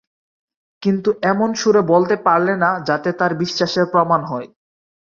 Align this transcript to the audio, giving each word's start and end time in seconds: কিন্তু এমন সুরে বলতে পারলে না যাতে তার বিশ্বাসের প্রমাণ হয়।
কিন্তু 0.81 1.09
এমন 1.23 1.49
সুরে 1.53 1.81
বলতে 1.91 2.15
পারলে 2.25 2.53
না 2.63 2.71
যাতে 2.87 3.09
তার 3.19 3.31
বিশ্বাসের 3.41 3.85
প্রমাণ 3.93 4.21
হয়। 4.23 4.47